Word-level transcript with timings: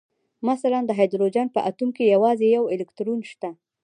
مثلاً 0.49 0.79
د 0.85 0.91
هایدروجن 0.99 1.47
په 1.55 1.59
اتوم 1.69 1.89
کې 1.95 2.11
یوازې 2.13 2.45
یو 2.55 2.63
الکترون 2.73 3.19
شته 3.31 3.49